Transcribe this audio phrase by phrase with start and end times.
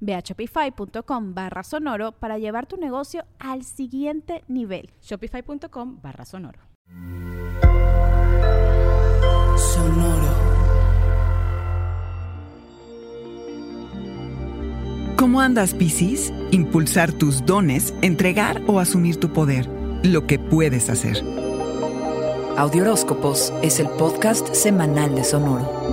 [0.00, 4.90] Ve a shopify.com barra sonoro para llevar tu negocio al siguiente nivel.
[5.02, 6.60] Shopify.com barra sonoro.
[9.56, 10.48] Sonoro.
[15.16, 16.32] ¿Cómo andas, Piscis?
[16.52, 19.68] Impulsar tus dones, entregar o asumir tu poder.
[20.04, 21.22] Lo que puedes hacer.
[22.56, 25.87] Audioróscopos es el podcast semanal de Sonoro.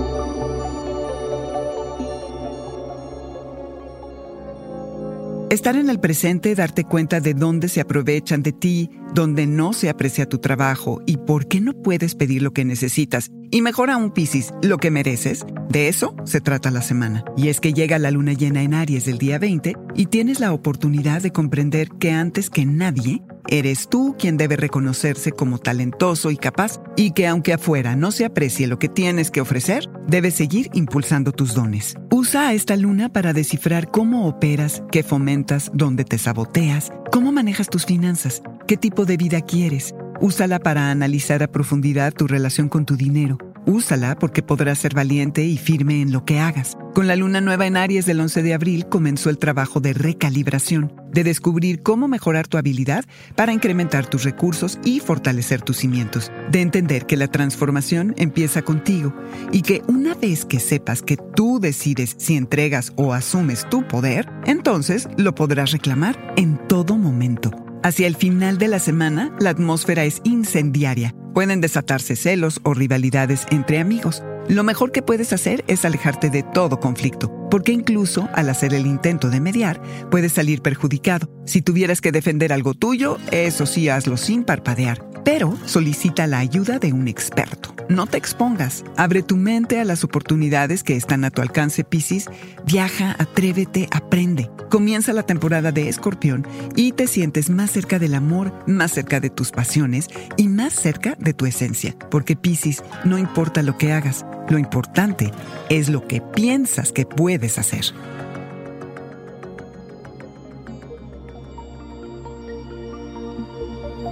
[5.56, 9.88] Estar en el presente, darte cuenta de dónde se aprovechan de ti, dónde no se
[9.88, 13.30] aprecia tu trabajo y por qué no puedes pedir lo que necesitas.
[13.50, 15.46] Y mejor aún, Piscis, lo que mereces.
[15.70, 17.24] De eso se trata la semana.
[17.38, 20.52] Y es que llega la luna llena en Aries del día 20 y tienes la
[20.52, 26.36] oportunidad de comprender que antes que nadie, Eres tú quien debe reconocerse como talentoso y
[26.36, 30.68] capaz y que aunque afuera no se aprecie lo que tienes que ofrecer, debes seguir
[30.74, 31.94] impulsando tus dones.
[32.26, 37.86] Usa esta luna para descifrar cómo operas, qué fomentas, dónde te saboteas, cómo manejas tus
[37.86, 39.94] finanzas, qué tipo de vida quieres.
[40.20, 45.44] Úsala para analizar a profundidad tu relación con tu dinero Úsala porque podrás ser valiente
[45.44, 46.78] y firme en lo que hagas.
[46.94, 50.94] Con la luna nueva en Aries del 11 de abril comenzó el trabajo de recalibración,
[51.12, 53.04] de descubrir cómo mejorar tu habilidad
[53.34, 59.12] para incrementar tus recursos y fortalecer tus cimientos, de entender que la transformación empieza contigo
[59.50, 64.30] y que una vez que sepas que tú decides si entregas o asumes tu poder,
[64.46, 67.50] entonces lo podrás reclamar en todo momento.
[67.82, 71.14] Hacia el final de la semana, la atmósfera es incendiaria.
[71.36, 74.24] Pueden desatarse celos o rivalidades entre amigos.
[74.48, 78.86] Lo mejor que puedes hacer es alejarte de todo conflicto, porque incluso al hacer el
[78.86, 81.28] intento de mediar, puedes salir perjudicado.
[81.44, 86.78] Si tuvieras que defender algo tuyo, eso sí hazlo sin parpadear pero solicita la ayuda
[86.78, 87.75] de un experto.
[87.88, 92.28] No te expongas, abre tu mente a las oportunidades que están a tu alcance, Piscis.
[92.64, 94.50] Viaja, atrévete, aprende.
[94.70, 99.30] Comienza la temporada de Escorpión y te sientes más cerca del amor, más cerca de
[99.30, 101.94] tus pasiones y más cerca de tu esencia.
[102.10, 105.30] Porque Piscis, no importa lo que hagas, lo importante
[105.68, 107.84] es lo que piensas que puedes hacer.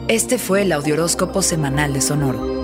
[0.06, 2.63] Este fue el Audioróscopo Semanal de Sonoro.